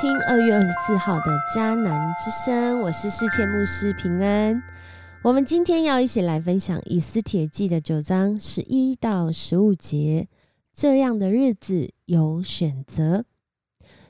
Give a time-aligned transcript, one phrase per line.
[0.00, 4.62] 听二月二十四号的迦南之声，我是世界牧师平安。
[5.22, 10.26] 我们今天要一起来分享以斯帖记的九章十一到十五节。
[10.72, 13.26] 这样的日子有选择，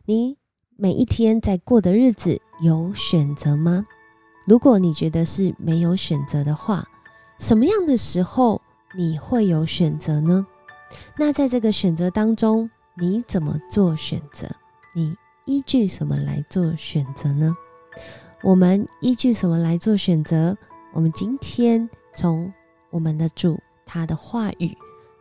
[0.04, 0.38] 你
[0.76, 3.84] 每一天在过的日子有选择吗？
[4.46, 6.86] 如果你觉得是没有选择的话，
[7.40, 8.62] 什么样的时候
[8.96, 10.46] 你会有选择呢？
[11.18, 14.48] 那在这个选择当中，你怎么做选择？
[14.94, 15.16] 你？
[15.50, 17.52] 依据什么来做选择呢？
[18.40, 20.56] 我们依据什么来做选择？
[20.94, 22.52] 我们今天从
[22.90, 24.72] 我们的主他的话语，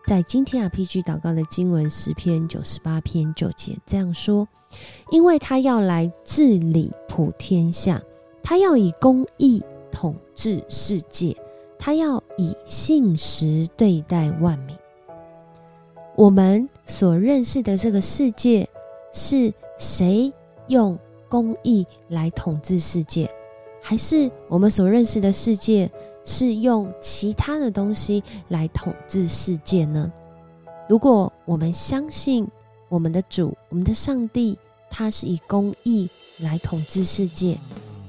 [0.05, 4.47] 在今天 RPG 祷告的经文十篇九十八篇九节这样说：
[5.09, 7.99] 因为他要来治理普天下，
[8.43, 11.35] 他要以公义统治世界，
[11.79, 14.77] 他要以信实对待万民。
[16.15, 18.69] 我们所认识的这个世界
[19.11, 19.53] 是。
[19.81, 20.29] 谁
[20.67, 23.31] 用公义来统治世界，
[23.81, 25.89] 还是我们所认识的世界
[26.25, 30.11] 是用其他的东西来统治世界呢？
[30.89, 32.45] 如果我们相信
[32.89, 37.57] 我们的主、我们的上帝，他是以公义来统治世界，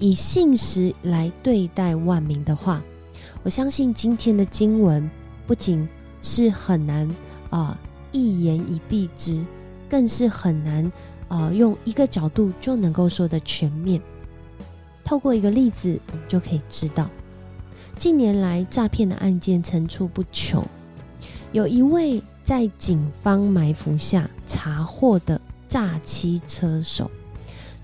[0.00, 2.82] 以信实来对待万民的话，
[3.44, 5.08] 我相信今天的经文
[5.46, 5.88] 不仅
[6.20, 7.08] 是很难
[7.48, 7.78] 啊
[8.10, 9.46] 一言以蔽之，
[9.90, 10.90] 更是很难。
[11.28, 14.00] 呃，用一个角度就能够说的全面。
[15.04, 17.08] 透过一个例子，我们就可以知道，
[17.96, 20.64] 近年来诈骗的案件层出不穷。
[21.52, 27.10] 有一位在警方埋伏下查获的诈欺车手，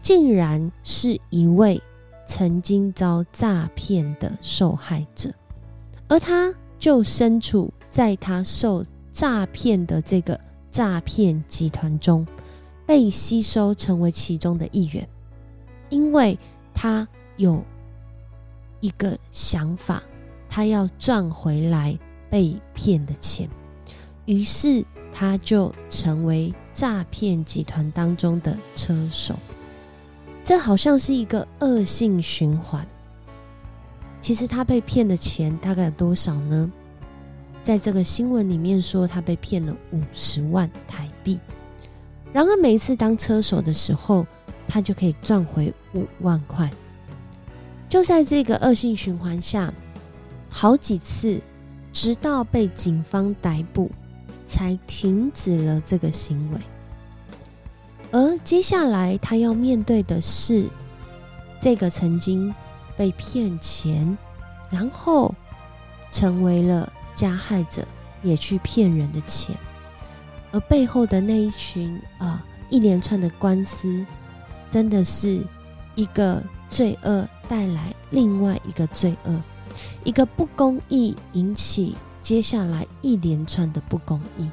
[0.03, 1.81] 竟然是一位
[2.27, 5.33] 曾经遭诈骗的受害者，
[6.09, 10.39] 而他就身处在他受诈骗的这个
[10.77, 12.27] 诈骗集团中。
[12.85, 15.09] 被吸收成为其中的一员，
[15.89, 16.39] 因为
[16.73, 17.65] 他有
[18.79, 20.01] 一个想法，
[20.49, 21.99] 他要赚回来
[22.31, 23.49] 被骗的钱，
[24.27, 29.35] 于是他就成为诈骗集团当中的车手。
[30.45, 32.87] 这好像是一个恶性循环。
[34.21, 36.71] 其实他被骗的钱大概有多少呢？
[37.67, 41.41] 在这个新闻里面说，他被骗了五十万台币。
[42.33, 44.25] 然而，每一次当车手的时候，
[44.69, 46.71] 他就可以赚回五万块。
[47.89, 49.75] 就在这个恶性循环下，
[50.49, 51.41] 好几次，
[51.93, 53.91] 直到被警方逮捕，
[54.47, 56.61] 才停止了这个行为。
[58.13, 60.69] 而接下来，他要面对的是
[61.59, 62.55] 这个曾经
[62.97, 64.17] 被骗钱，
[64.71, 65.35] 然后
[66.13, 67.85] 成为了加害者，
[68.23, 69.57] 也去骗人的钱。
[70.53, 74.07] 而背后的那一群啊，一连串的官司，
[74.71, 75.41] 真的是
[75.97, 79.35] 一个罪恶带来另外一个罪恶，
[80.05, 84.49] 一个不公义引起接下来一连串的不公义。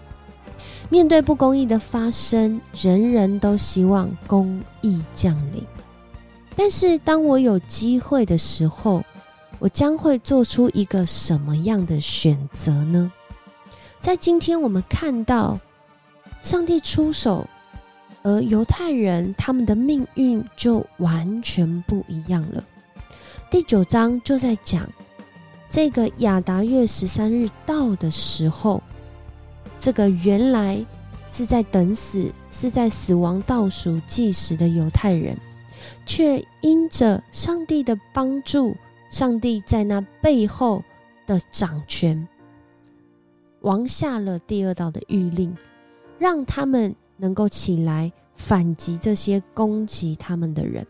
[0.90, 5.64] 面对不公义的发生，人人都希望公义降临。
[6.56, 9.04] 但是当我有机会的时候，
[9.64, 13.10] 我将会做出一个什么样的选择呢？
[14.02, 15.58] 在今天我们看到。
[16.42, 17.48] 上帝出手，
[18.22, 22.62] 而犹太人他们的命运就完全不一样了。
[23.50, 24.86] 第九章就在讲，
[25.70, 28.84] 这个亚达月十三日到的时候，
[29.80, 30.86] 这个原来
[31.32, 35.38] 是在等死、是在死亡倒数计时的犹太人，
[36.06, 38.76] 却因着上帝的帮助，
[39.14, 40.84] 上帝在那背后
[41.28, 42.28] 的掌权，
[43.62, 45.56] 王下了第二道的谕令。
[46.18, 50.88] 让他们能够起来反击这些攻击他们的人。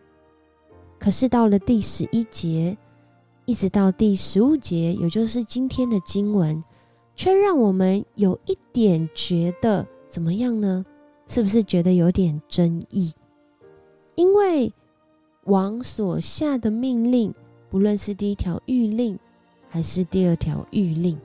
[0.98, 2.78] 可是到了第十一节，
[3.44, 6.64] 一直到第十五节，也就是今天的经文，
[7.18, 10.86] 却让我们有一点觉得怎么样呢？
[11.28, 13.12] 是不是觉得有点争议？
[14.16, 14.72] 因为
[15.44, 17.34] 王所下的命令，
[17.74, 19.18] 不论是第一条谕令，
[19.68, 21.18] 还是第二条谕令，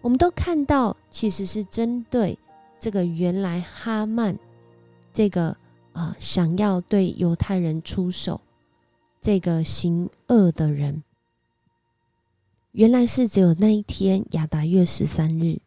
[0.00, 2.38] 我们都看到其实是针对。
[2.78, 4.34] 这个原来哈曼，
[5.12, 5.54] 这个
[5.92, 8.40] 啊想要对犹太人出手，
[9.20, 11.02] 这个行恶的人，
[12.72, 15.58] 原来是只有那一天亚达月十三日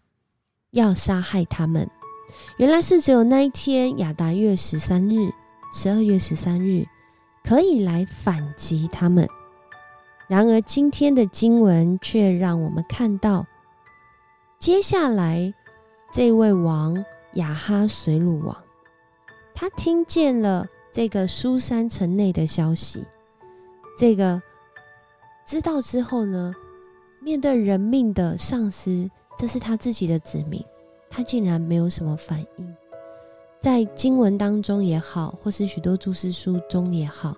[0.72, 1.88] 要杀害他们，
[2.58, 5.30] 原来是只有那一天亚达月十三日
[5.72, 6.88] 十二月十三日
[7.44, 9.30] 可以来反击他们。
[10.28, 13.46] 然而今天的经文却让我们看到，
[14.60, 15.54] 接下来。
[16.10, 17.04] 这位王
[17.34, 18.58] 亚哈水鲁王，
[19.54, 23.04] 他听见了这个苏山城内的消息。
[24.00, 24.42] 这个
[25.46, 26.56] 知道之后呢，
[27.20, 29.08] 面对人命的上司，
[29.38, 30.64] 这是他自己的子民，
[31.10, 32.76] 他竟然没有什么反应。
[33.60, 37.36] 在经文当中也好，或是许多注释书中也好，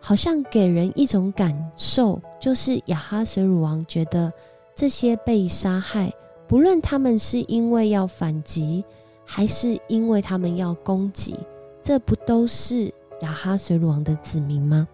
[0.00, 4.32] 好像给人一种感受，就是亚哈水乳王觉得
[4.74, 6.12] 这些被杀害，
[6.48, 8.84] 不论他们是因为要反击，
[9.24, 11.36] 还是因为他们要攻击，
[11.82, 14.88] 这不都是亚哈水乳王的子民吗？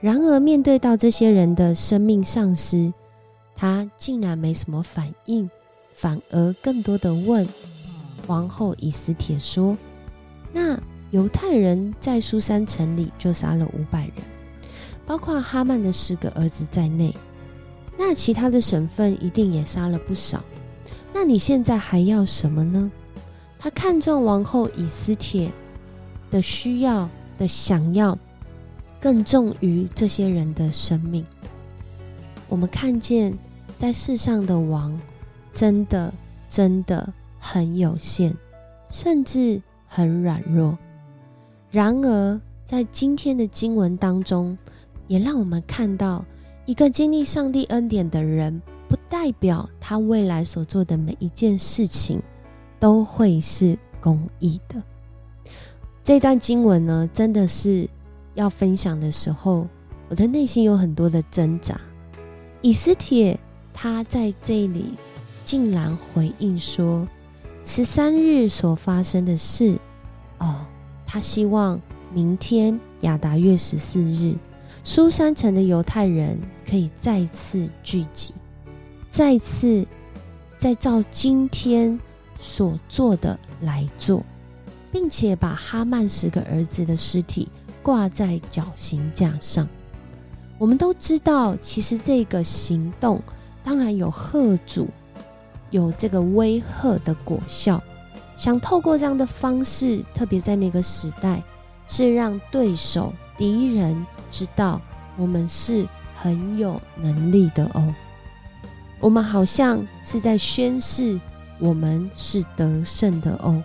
[0.00, 2.92] 然而，面对到这些人的生命丧失，
[3.54, 5.50] 他竟然没什么反应，
[5.92, 7.46] 反而更多的问
[8.26, 9.76] 王后以斯帖说
[10.52, 10.78] ：“那
[11.10, 14.14] 犹太人在苏珊城里就杀了五百人，
[15.06, 17.14] 包括哈曼的十个儿子在内，
[17.98, 20.42] 那其他的省份一定也杀了不少。
[21.12, 22.90] 那你现在还要什么呢？”
[23.58, 25.50] 他看中王后以斯帖
[26.30, 27.08] 的需要
[27.38, 28.18] 的想要。
[29.00, 31.24] 更重于这些人的生命。
[32.50, 33.32] 我们看见，
[33.78, 35.00] 在世上的王，
[35.54, 36.12] 真的
[36.50, 38.34] 真的很有限，
[38.90, 39.58] 甚至
[39.88, 40.76] 很软弱。
[41.70, 44.56] 然而，在今天的经文当中，
[45.06, 46.24] 也让我们看到，
[46.66, 52.20] 一个经历上帝恩典的人，不代表他未来所做的每一件事情
[52.78, 54.82] 都会是公义的。
[56.02, 57.88] 这段经文呢，真的是。
[58.34, 59.66] 要分享的时候，
[60.08, 61.78] 我的内心有很多的挣扎。
[62.62, 63.38] 以斯帖
[63.74, 64.94] 他在这里
[65.44, 67.06] 竟然回应说
[67.66, 69.76] ：“十三日所发生的事，
[71.12, 71.80] 他希望
[72.14, 74.36] 明天亚达月十四日，
[74.84, 78.32] 苏山城的犹太人可以再次聚集，
[79.10, 79.84] 再次
[80.56, 81.98] 再照今天
[82.38, 84.22] 所做的来做，
[84.92, 87.48] 并且把哈曼十个儿子的尸体。”
[87.82, 89.66] 挂在绞刑架上，
[90.58, 93.20] 我们都知道，其实这个行动
[93.64, 94.86] 当然有贺主，
[95.70, 97.82] 有这个威吓的果效，
[98.40, 101.42] 想透过这样的方式，特别在那个时代，
[101.86, 104.80] 是让对手敌人知道
[105.18, 107.94] 我们是很有能力的哦。
[108.98, 111.20] 我们好像是在宣誓，
[111.58, 113.62] 我们是得胜的哦。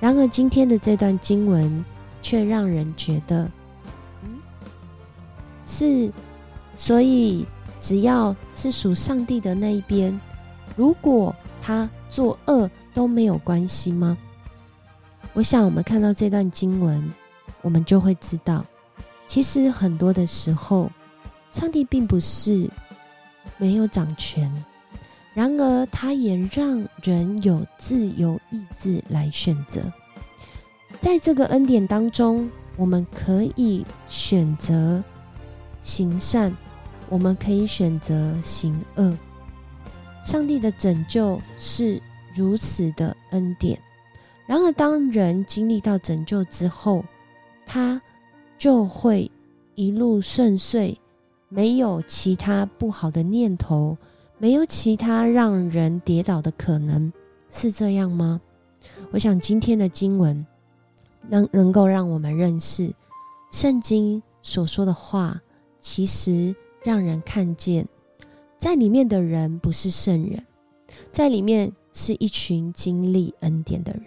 [0.00, 1.84] 然而，今天的这段经文。
[2.24, 3.50] 却让人觉得，
[5.66, 6.08] 是，
[6.76, 7.44] 所以
[7.80, 10.16] 只要是属上帝的那一边，
[10.76, 14.16] 如果他作恶都没有关系吗？
[15.32, 17.02] 我想，我们看到这段经文，
[17.62, 18.64] 我们就会知道，
[19.26, 20.90] 其实很多的时候，
[21.50, 22.68] 上帝并不是
[23.56, 24.52] 没有掌权，
[25.32, 29.80] 然而他也让人有自由意志来选择。
[31.00, 35.02] 在这个恩典当中，我们可以选择
[35.80, 36.54] 行善，
[37.08, 39.16] 我们可以选择行恶。
[40.24, 42.00] 上帝的拯救是
[42.34, 43.78] 如此的恩典。
[44.46, 47.04] 然而，当人经历到拯救之后，
[47.64, 48.00] 他
[48.58, 49.30] 就会
[49.74, 50.98] 一路顺遂，
[51.48, 53.96] 没有其他不好的念头，
[54.38, 57.12] 没有其他让人跌倒的可能，
[57.50, 58.40] 是这样吗？
[59.10, 60.46] 我想今天的经文。
[61.28, 62.92] 能能够让我们认识
[63.52, 65.40] 圣经所说的话，
[65.78, 67.86] 其实让人看见，
[68.58, 70.44] 在里面的人不是圣人，
[71.10, 74.04] 在里面是一群经历恩典的人，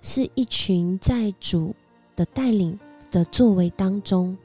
[0.00, 1.74] 是一群在主
[2.14, 2.78] 的带领
[3.10, 4.36] 的作为当中，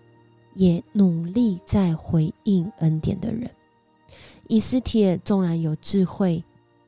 [0.56, 3.50] 也努力在回应恩典的人。
[4.48, 6.44] 以斯帖纵然有智慧，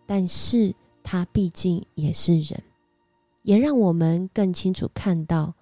[0.05, 2.62] 但是他毕竟也是人。
[3.43, 5.53] 也让我们更清楚看到，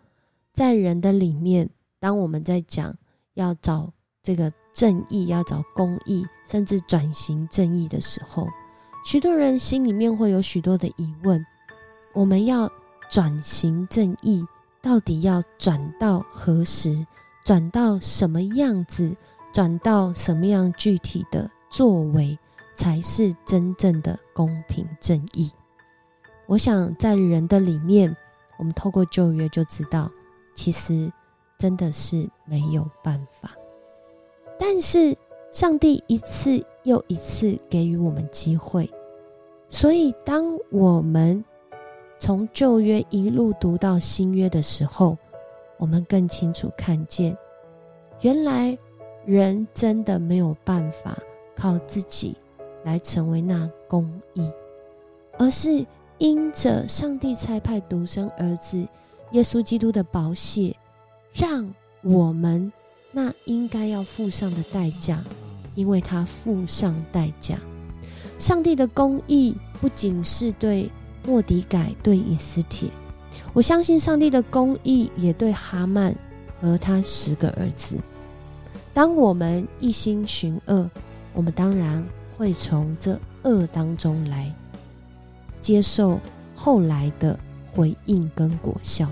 [0.53, 1.69] 在人的里面，
[1.99, 2.95] 当我们在讲
[3.33, 8.47] 要找这个正义、要找公义，甚至转型正义的时候，
[9.03, 11.45] 许多人心里面会有许多的疑问：
[12.13, 12.71] 我们要
[13.09, 14.45] 转型正义，
[14.81, 17.05] 到底要转到何时？
[17.43, 19.15] 转到什么样子？
[19.51, 22.37] 转到什么样具体的作为，
[22.75, 25.51] 才是真正的公平正义？
[26.45, 28.15] 我想，在人的里面，
[28.57, 30.09] 我们透过旧约就知道，
[30.53, 31.11] 其实
[31.57, 33.51] 真的是没有办法。
[34.59, 35.17] 但是，
[35.51, 38.89] 上帝一次又一次给予我们机会，
[39.69, 41.43] 所以当我们
[42.17, 45.17] 从旧约一路读到新约的时候，
[45.77, 47.37] 我们更清楚看见，
[48.21, 48.77] 原来
[49.25, 51.17] 人真的没有办法
[51.55, 52.35] 靠自己
[52.83, 54.49] 来成为那公义，
[55.37, 55.85] 而是。
[56.17, 58.87] 因着上帝差派独生儿子
[59.31, 60.71] 耶稣基督的宝血，
[61.33, 62.71] 让我们
[63.11, 65.19] 那应该要付上的代价，
[65.75, 67.57] 因为他付上代价。
[68.37, 70.89] 上帝的公义不仅是对
[71.25, 72.89] 莫迪改、对以斯帖，
[73.53, 76.15] 我相信上帝的公义也对哈曼
[76.59, 77.97] 和他十个儿子。
[78.93, 80.89] 当我们一心寻恶，
[81.33, 82.03] 我们当然
[82.37, 84.53] 会从这恶当中来
[85.61, 86.19] 接受
[86.55, 87.39] 后来的
[87.73, 89.07] 回应跟果效。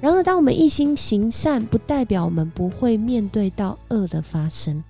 [0.00, 4.82] 然而，当我们一心行善，不代表我们不会面对到恶的发生。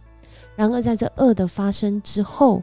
[0.61, 2.63] 然而，在这恶的发生之后，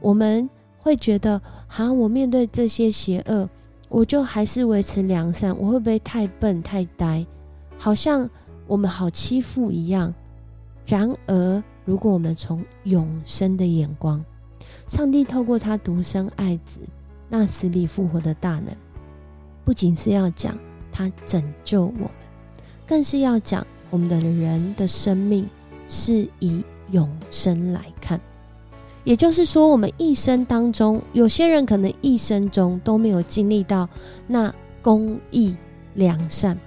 [0.00, 3.48] 我们会觉得：哈，我面对这些邪恶，
[3.88, 7.24] 我就还是维持良善，我会不会太笨太呆？
[7.78, 8.28] 好像
[8.66, 10.12] 我们好欺负一样。
[10.84, 14.24] 然而，如果我们从永生的眼光，
[14.88, 16.80] 上帝透过他独生爱子
[17.28, 18.74] 那死里复活的大能，
[19.64, 20.58] 不仅是要讲
[20.90, 22.10] 他拯救我们，
[22.84, 25.48] 更是要讲我们的人的生命
[25.86, 28.20] 是以永生来看。
[29.04, 33.88] 也就是说，我们一生当中，有些人可能一生中都没有经历到
[34.26, 35.56] 那公义
[35.94, 36.58] 良善。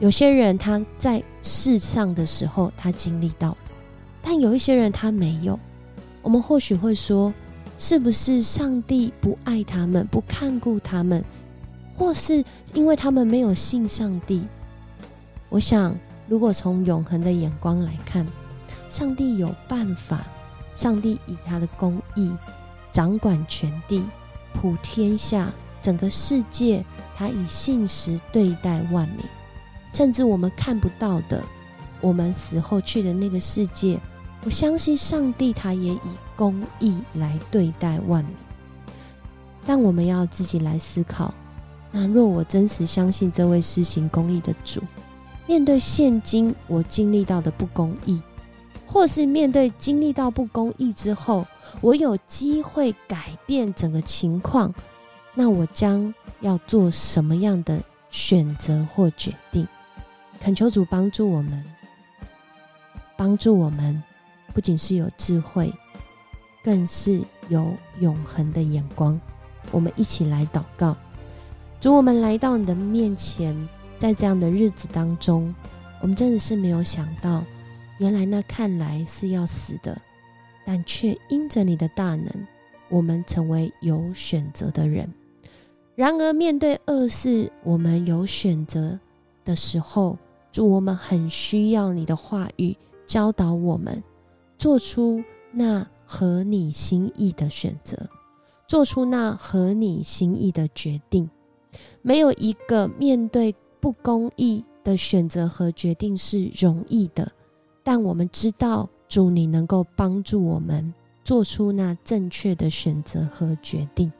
[0.00, 3.56] 有些人他在世上的时候，他经历到了，
[4.22, 5.58] 但有一些人他没有。
[6.22, 7.32] 我们或许会说，
[7.78, 11.24] 是不是上帝不爱他们，不看顾他们，
[11.96, 12.44] 或是
[12.74, 14.42] 因为他们没有信上帝？
[15.48, 15.96] 我想，
[16.28, 18.24] 如果从永恒的眼光来看，
[18.94, 20.24] 上帝有办法，
[20.72, 22.30] 上帝以他的公义
[22.92, 24.00] 掌管全地，
[24.52, 26.84] 普天下整个世界，
[27.16, 29.18] 他以信实对待万民。
[29.92, 31.42] 甚至我们看不到的，
[32.00, 33.98] 我们死后去的那个世界，
[34.44, 36.00] 我相信上帝他也以
[36.36, 38.32] 公义来对待万民。
[39.66, 41.34] 但我们要自己来思考：
[41.90, 44.80] 那若我真实相信这位施行公义的主，
[45.48, 48.22] 面对现今我经历到的不公义，
[48.94, 51.44] 或是面对经历到不公义之后，
[51.80, 54.72] 我有机会改变整个情况，
[55.34, 59.66] 那我将要做什么样的选择或决定？
[60.40, 61.64] 恳求主帮助我们，
[63.16, 64.00] 帮助我们，
[64.52, 65.74] 不仅是有智慧，
[66.62, 69.20] 更是有永恒的眼光。
[69.72, 70.96] 我们一起来祷告，
[71.80, 73.56] 主，我们来到你的面前，
[73.98, 75.52] 在这样的日子当中，
[76.00, 77.42] 我们真的是没有想到，
[77.98, 80.00] 原来那看来是要死的，
[80.64, 82.46] 但却因着你的大能，
[82.88, 85.12] 我们成为有选择的人。
[85.94, 88.98] 然而，面对恶事，我们有选择
[89.44, 90.18] 的时候。
[90.50, 92.76] 主，我们很需要你的话语
[93.08, 94.00] 教导我们，
[94.56, 95.20] 做出
[95.50, 98.08] 那合你心意的选择，
[98.68, 101.28] 做出那合你心意的决定。
[102.02, 107.32] 没有一个面对不公义的选择和决定是容易的，
[107.84, 114.10] 但我们知道，主你能够帮助我们做出那正确的选择和决定。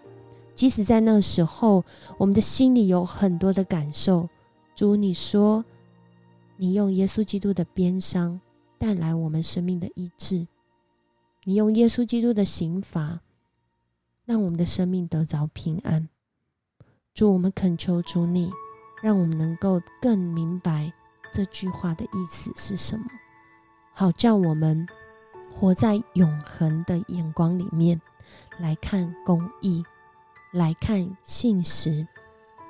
[0.54, 1.84] 即使在那时候，
[2.18, 4.28] 我们的心里有很多的感受，
[4.76, 5.64] 主你说。
[6.56, 8.40] 你用耶稣基督的鞭伤
[8.78, 10.46] 带来我们生命的医治，
[11.42, 13.20] 你用耶稣基督的刑罚
[14.24, 16.08] 让我们的生命得着平安。
[17.12, 18.52] 主，我们恳求主你，
[19.02, 20.92] 让我们能够更明白
[21.32, 23.04] 这句话的意思是什么，
[23.94, 24.86] 好叫我们
[25.54, 27.98] 活在永恒的眼光里面
[28.58, 29.82] 来看公义，
[30.52, 32.06] 来看信实，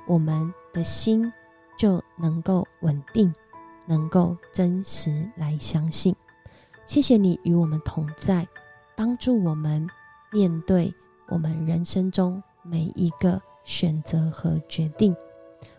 [0.07, 1.33] 我们的心
[1.77, 3.35] 就能够稳定。
[3.87, 6.17] 能够真实来相信，
[6.87, 8.49] 谢谢你与我们同在，
[8.97, 9.87] 帮助我们
[10.33, 10.91] 面对
[11.29, 15.15] 我们人生中每一个选择和决定。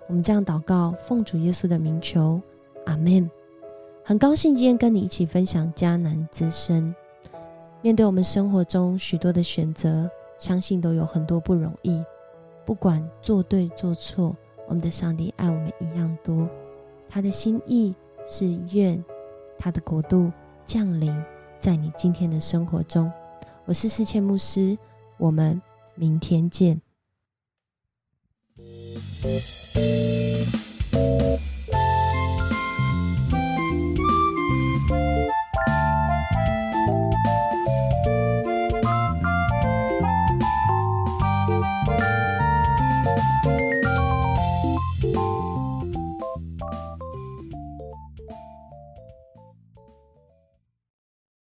[0.08, 2.40] 我们这样祷告，奉主耶稣的名求，
[2.86, 3.28] 阿门。
[4.08, 6.94] 很高兴今天跟你一起分享迦南之声。
[7.82, 10.08] 面对我们生活中许多的选择，
[10.38, 12.04] 相信都有很多不容易。
[12.68, 16.48] 不管做对做错，我们的上帝爱我们一样多。
[17.10, 19.04] 他的心意是愿
[19.58, 20.32] 他的国度
[20.68, 21.12] 降临
[21.60, 23.12] 在你今天的生活中。
[23.66, 24.78] 我是世谦牧师，
[25.18, 25.60] 我们
[25.96, 26.80] 明天见。